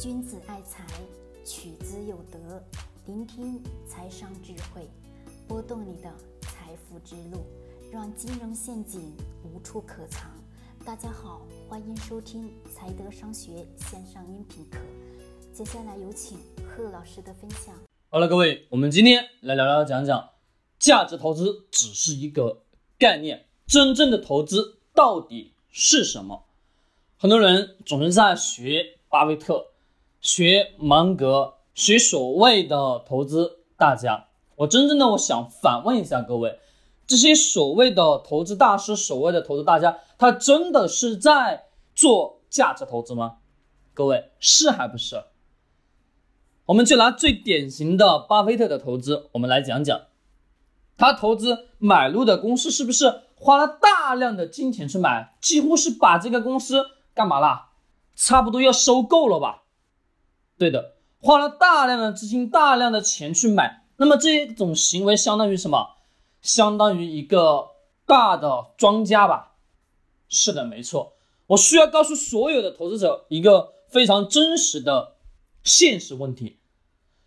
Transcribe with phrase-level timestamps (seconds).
[0.00, 0.84] 君子爱财，
[1.44, 2.60] 取之有德。
[3.06, 4.90] 聆听财商智慧，
[5.46, 7.46] 拨动你的财富之路，
[7.92, 10.32] 让金融陷阱无处可藏。
[10.84, 14.78] 大家好，欢迎收听财德商学线上音频课。
[15.52, 17.72] 接下来有请贺老师的分享。
[18.08, 20.30] 好了，各位，我们今天来聊聊讲讲，
[20.76, 22.64] 价值投资只是一个
[22.98, 26.46] 概念，真正的投资到底是什么？
[27.16, 29.68] 很多人总是在学巴菲特。
[30.24, 36.58] 学芒格，学所谓的投资大家，我真正的我想反问一下各位，
[37.06, 43.36] 这些所谓的投资大师，所谓的投资大家，他真的是在做价值投资吗？
[43.92, 45.24] 各位是还不是？
[46.64, 50.00] 我们就拿最典型的巴菲特的投资，我们来讲讲，
[50.96, 57.72] 他投资买入的公司是不是花了大量的金钱去买，几乎是把这个公司干嘛了？
[58.16, 59.63] 差不多要收购了吧？
[60.56, 65.96] 对的，花了大量的资金、大量的钱去买，那么这种行为相当于什么？
[66.40, 67.70] 相当于一个
[68.06, 69.54] 大的庄家吧？
[70.28, 71.14] 是的，没错。
[71.48, 75.16] 我需要告诉所有的投资者一个非常真实的
[75.62, 76.58] 现实问题：，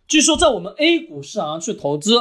[0.06, 2.16] 据说在我们 A 股市场上去投资，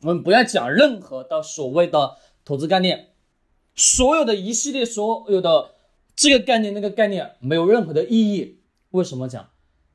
[0.00, 3.10] 我们不要讲任何的所谓的投资概念，
[3.74, 5.74] 所有的一系列所有的
[6.16, 8.60] 这个概念、那个概念没有任何的意义。
[8.90, 9.49] 为什么讲？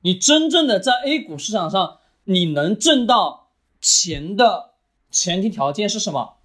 [0.05, 3.47] 你真正的在 A 股市场上，你能挣到
[3.81, 4.75] 钱的
[5.09, 6.35] 前提条件是什么？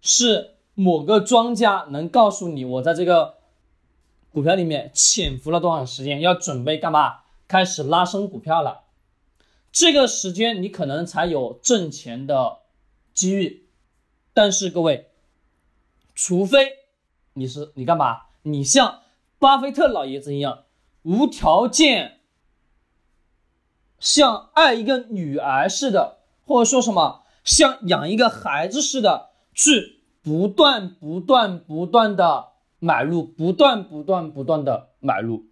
[0.00, 3.34] 是某个庄家能告诉你，我在这个
[4.32, 7.20] 股票里面潜伏了多长时间，要准备干嘛？
[7.46, 8.80] 开始拉升股票了。
[9.70, 12.58] 这个时间你可能才有挣钱的
[13.14, 13.68] 机遇。
[14.34, 15.10] 但是各位，
[16.16, 16.72] 除非
[17.34, 18.22] 你是你干嘛？
[18.42, 19.02] 你像
[19.38, 20.64] 巴菲特老爷子一样，
[21.02, 22.16] 无条件。
[24.00, 32.48] 像爱一个女儿似的，或者说什么像养一个孩子似的，去不断不断不断的
[32.78, 35.44] 买入，不断不断不断的买入，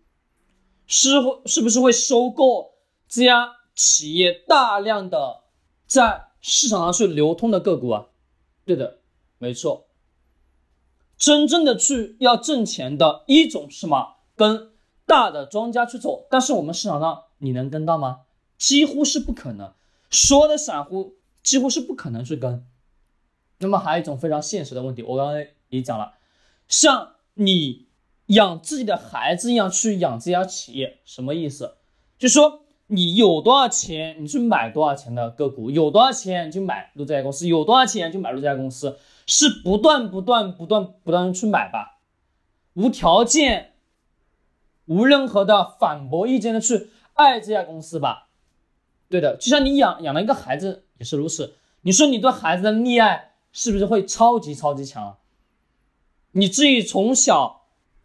[0.87, 2.73] 是会是不是会收购
[3.07, 5.45] 这家企业大量的
[5.87, 8.07] 在市场上去流通的个股啊？
[8.65, 8.99] 对的，
[9.39, 9.87] 没错。
[11.17, 14.17] 真正的去要挣钱的一种是什么？
[14.37, 14.73] 跟
[15.05, 18.21] 大的庄家去走，但是我们市场上你能跟到吗？
[18.59, 19.73] 几乎是不可能，
[20.11, 22.67] 所有的散户几乎是不可能去跟。
[23.61, 26.15] 那么还有一种非常现实的问题，我刚才也讲了，
[26.69, 27.87] 像你
[28.27, 31.77] 养自己的孩子一样去养这家企业，什么意思？
[32.19, 41.99] 就说你有多少钱，你去买多少钱的个股，有多少钱就买入这家公司，有多少钱就买入这家公司，是不断不断不断不断的去买吧，
[42.75, 43.75] 无条件、
[44.87, 48.28] 无任何的反驳意见的去爱这家公司吧。
[49.09, 51.55] 对的，就像你养养了一个孩子也是如此。
[51.83, 55.17] 你说你对孩子的溺爱是不是会超级超级强？
[56.33, 57.63] 你自己从小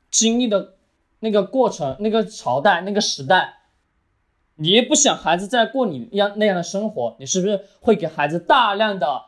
[0.10, 0.76] 经历的
[1.20, 3.56] 那个过程、那个朝代、那个时代，
[4.56, 9.24] 你也不想孩子再过你样那样的生活，你是不是会给孩子大量的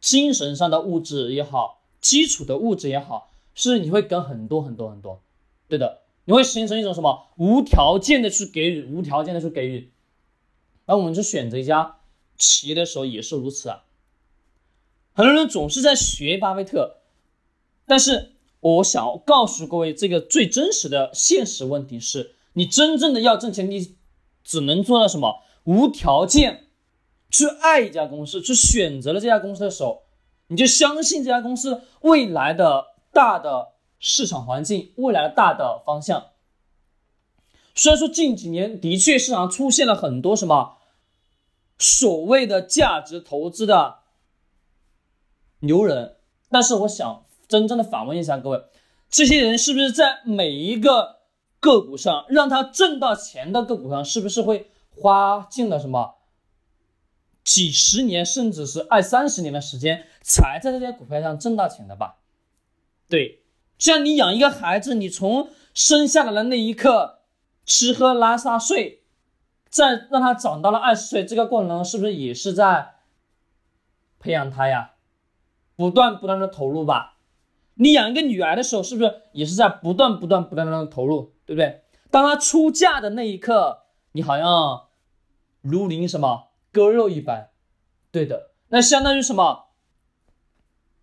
[0.00, 5.20] 精神上的物质也好，基础的物质也好，是你会给很多很多很多。
[5.68, 9.90] 对的，你会形成一种什么无条件的去给予，无条件的去给予。
[10.90, 11.98] 而我们去选择一家
[12.36, 13.84] 企业的时候也是如此啊。
[15.12, 16.96] 很多人总是在学巴菲特，
[17.86, 23.94] 但是我想告诉各位，这个最真实的现实问题是：你真正的要挣钱，你
[24.42, 25.44] 只能做到什么？
[25.62, 26.66] 无条件
[27.30, 30.02] 去爱一家公司，去选择了这家公司的时候，
[30.48, 36.30] 你就相信这家公司未来的大的市场环境，未来的大的方向。
[37.76, 40.78] 虽然说近几年的确市场出现了很多什么。
[41.80, 44.00] 所谓的价值投资的
[45.60, 46.18] 牛人，
[46.50, 48.62] 但是我想真正的反问一下各位，
[49.08, 51.20] 这些人是不是在每一个
[51.58, 56.16] 个股上让他挣到钱的个股上，是不是会花尽了什么
[57.42, 62.18] 几十年，甚至是二三十年的时间，才在这些股票上挣到钱的吧？
[63.08, 63.42] 对，
[63.78, 67.20] 像你养一个孩子，你从生下来的那一刻，
[67.64, 68.99] 吃喝拉撒睡。
[69.70, 72.96] 在让他长到了二十岁，这个过程中是不是也是在
[74.18, 74.96] 培养他呀？
[75.76, 77.16] 不断不断的投入吧。
[77.74, 81.84] 你养一个女儿的时候，是不是也是在不断不断不断的投入，对不对？
[82.10, 84.88] 当她出嫁的那一刻，你好像
[85.62, 87.50] 如临什么割肉一般。
[88.10, 89.68] 对的，那相当于什么？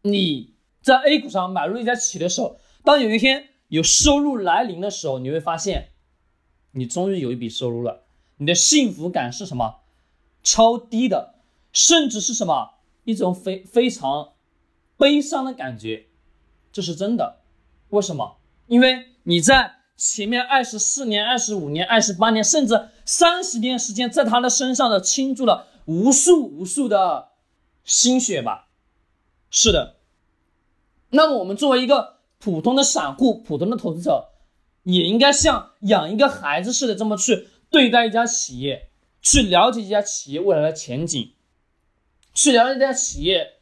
[0.02, 5.94] 你在 A 股上买入一家企业的时候，当有一天有收入来临的时候，你会发现。
[6.72, 8.04] 你终于有一笔收入了，
[8.38, 9.82] 你的幸福感是什么？
[10.44, 11.36] 超低的，
[11.74, 14.34] 甚至是什么一种非非常
[14.96, 16.08] 悲伤的感觉，
[16.72, 17.42] 这是真的。
[17.90, 18.38] 为什么？
[18.68, 27.30] 因为你在前面二十四年、二十五年、二十八年，甚至三十年时间，在他的身上的倾注了无数无数的
[27.84, 28.70] 心血吧。
[29.50, 29.98] 是的。
[31.10, 34.30] 那么我们作为一个普通的散户、普通的投资者，
[34.84, 38.90] 也应该像养一个孩子似的这么去对待一家企业，
[39.22, 41.34] 去了解一家企业未来的前景，
[42.34, 43.56] 去了解这家企业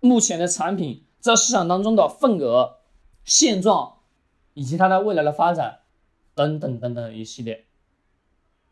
[0.00, 2.78] 目前的产品在市场当中的份额。
[3.24, 3.98] 现状，
[4.54, 5.82] 以及它的未来的发展，
[6.34, 7.66] 等等等等一系列，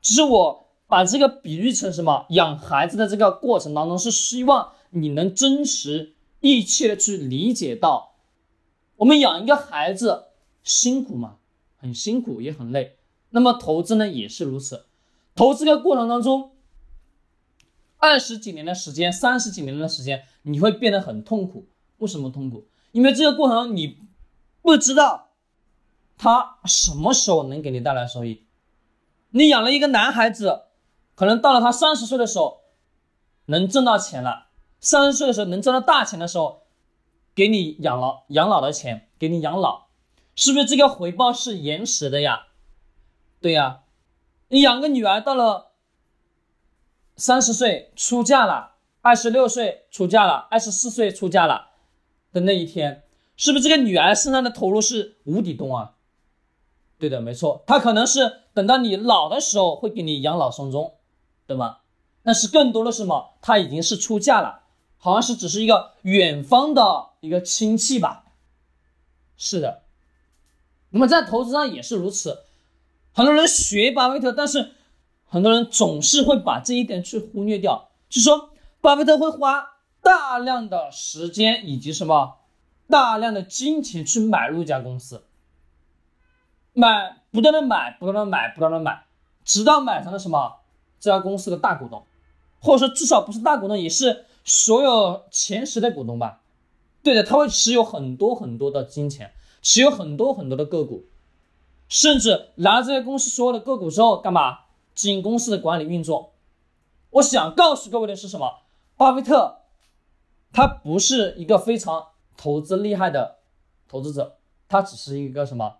[0.03, 2.27] 只是我把这个比喻成什么？
[2.31, 8.17] 养孩子的这个过程当中，是希望你能真实意切的去理解到，
[8.97, 10.25] 我们养一个孩子
[10.65, 11.37] 辛苦吗？
[11.77, 12.99] 很辛苦，也很累。
[13.31, 14.87] 那么投资呢，也是如此。
[15.35, 16.53] 投资的过程当中，
[17.97, 21.67] 二十几年的时间，三十几年的时间，你会变得很痛苦。
[21.99, 22.67] 为什么痛苦？
[22.93, 23.99] 因为这个过程你。
[24.63, 25.31] 不知道
[26.19, 28.45] 他什么时候能给你带来收益。
[29.31, 30.65] 你养了一个男孩子，
[31.15, 32.61] 可能到了他三十岁的时候
[33.47, 34.49] 能挣到钱了，
[34.79, 36.65] 三十岁的时候能挣到大钱的时候，
[37.35, 39.87] 给你养老养老的钱，给你养老，
[40.37, 42.49] 是不是这个回报是延迟的呀？
[43.41, 43.81] 对呀，
[44.49, 45.73] 你养个女儿到了
[47.17, 51.71] 三十岁出嫁了，二十六岁出嫁了，二十四岁出嫁了
[52.33, 53.05] 的那一天。
[53.37, 55.95] 是不是这个女儿身上的投入是无底洞啊？
[56.99, 60.99] 对的，没错，她可能是等到你老的时候会给你养老送终，
[61.47, 61.79] 对吗？
[62.23, 63.39] 但是更多的是什么？
[63.41, 64.65] 她已经是出嫁了，
[64.99, 68.27] 好像是只是一个远方的一个亲戚吧？
[69.39, 69.85] 是的。
[70.91, 72.45] 那么在投资上也是如此，
[73.13, 74.73] 很多人学巴菲特，但是
[75.27, 82.37] 很多人总是会把这一点去忽略掉，就是说巴菲特会花大量的时间以及什么？
[82.89, 85.23] 大量的金钱去买入一家公司，
[86.73, 89.05] 买不断的买，不断的买，不断的买，
[89.45, 90.57] 直到买成了什么
[90.99, 92.05] 这家公司的大股东，
[92.59, 96.41] 或者说至少不是大股东，也是所有前十的股东吧？
[97.05, 99.31] 对的，他会持有很多很多的金钱，
[99.63, 101.05] 持有很多很多的个股，
[101.91, 104.61] 甚至拿这些公司所有的个股之后，干嘛
[104.95, 106.33] 进公司的管理运作？
[107.11, 108.61] 我想告诉各位的是什么？
[108.97, 109.65] 巴菲特
[110.51, 112.07] 他不是一个非常。
[112.37, 113.41] 投资厉害的
[113.87, 115.77] 投资者，他只是一个什么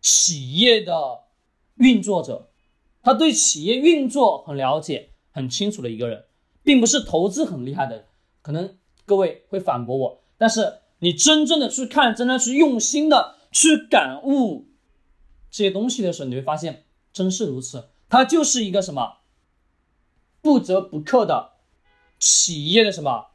[0.00, 1.24] 企业的
[1.78, 2.48] 运作者，
[3.02, 6.26] 他对企业运作很了解、很清楚的一个人，
[6.62, 8.04] 并不是投资很厉害的。
[8.40, 14.68] 可能各位会反驳我，但是你真正的去看，真的是用心的去感悟
[15.56, 17.88] 这些东西的时候，你会发现真是如此。
[18.10, 19.20] 他就是一个什么
[20.42, 21.52] 不折不扣的
[22.18, 23.28] 企业的什么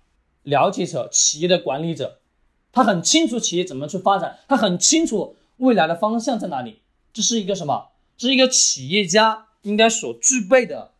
[0.43, 2.19] 了解者，企业的管理者。
[2.71, 6.83] 他很清楚企业怎么去发展，他很清楚未来的方向在哪里。
[7.11, 7.87] 这是一个什么？
[8.15, 10.91] 这是一个企业家应该所具备的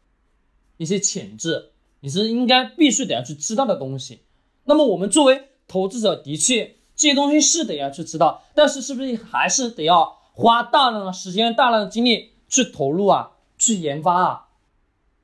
[0.77, 1.69] 一些潜质，
[2.00, 4.21] 你是应该必须得要去知道的东西。
[4.63, 14.48] 那么我们作为投资者，的确这些东西是得要去知道，但是是不是还是得要花大量的时间、大量的精力去投入啊，去研发啊，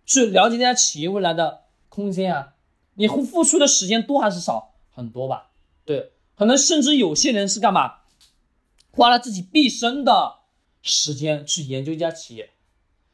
[0.06, 2.54] 去了解这家企业未来的空间啊？
[2.96, 4.74] 你付出的时间多还是少？
[4.90, 5.52] 很多吧？
[5.86, 6.14] 对。
[6.36, 8.02] 可能甚至有些人是干嘛，
[8.92, 10.36] 花了自己毕生的
[10.84, 12.52] 时间去研究一家企业，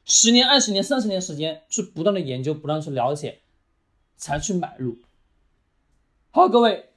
[0.03, 3.39] 十年、二十年、三十年时间去不断的研究、不断去了解，
[4.17, 4.97] 才去买入。
[6.31, 6.89] 好，各位，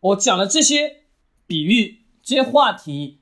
[0.00, 1.02] 我讲的这些
[1.46, 3.20] 比喻、这些话题，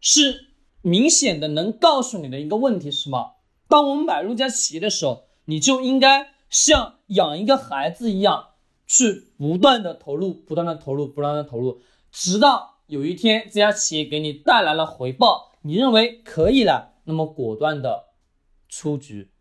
[0.00, 0.45] 是
[0.86, 3.32] 明显的能告诉你的一个问题是什么？
[3.66, 8.50] 当我们买入一家企业的时候，你就应该像养一个孩子一样。
[8.86, 11.80] 去不断的投入，不断的投入，不断的投入，
[12.12, 18.10] 直到有一天这家企业给你带来了回报，你认为可以了，那么果断的
[18.68, 19.32] 出局，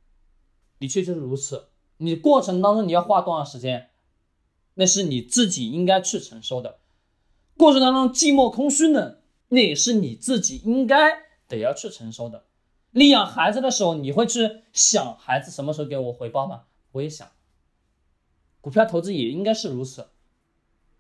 [0.80, 1.68] 的确就是如此。
[1.98, 3.92] 你过程当中你要花多长时间，
[4.74, 6.80] 那是你自己应该去承受的。
[7.56, 9.18] 过程当中寂寞空虚呢，
[9.50, 12.44] 那也是你自己应该得要去承受的。
[12.92, 16.64] 你养孩子的时候，你会去想孩子什么时候给我回报吗？
[16.94, 17.30] 我也想。
[18.62, 20.08] 股票投资也应该是如此，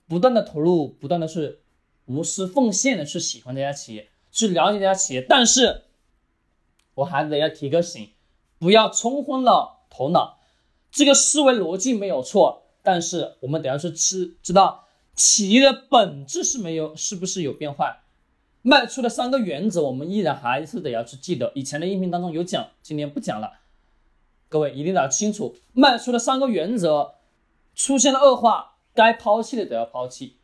[0.07, 1.59] 不断的投入，不断的去
[2.05, 5.25] 无私奉献的去喜欢这家企业，去了解这家企业。
[5.27, 5.85] 但是，
[6.95, 8.11] 我还得要提个醒，
[8.59, 10.37] 不要冲昏了头脑。
[10.91, 14.85] 这个思维逻辑没有错，但是我们得要去知知道
[15.15, 18.04] 企业的本质是没有是不是有变化。
[18.67, 21.51] 卖出的三个原则，我们依然还是得要去记得。
[21.53, 23.59] 以前的音频当中有讲，今天不讲了。
[24.49, 27.13] 各位一定要清楚，卖出的三个原则
[27.75, 30.37] 出现了恶化，该抛弃的都要抛弃，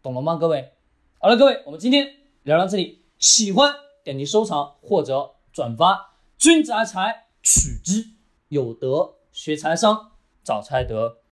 [0.00, 0.36] 懂了吗？
[0.36, 0.72] 各位，
[1.18, 2.14] 好了，各位，我们今天
[2.44, 6.14] 聊到这里，喜欢点击收藏或者转发。
[6.38, 8.12] 君子爱财，取之
[8.48, 10.12] 有德；学财商，
[10.42, 11.19] 找财德。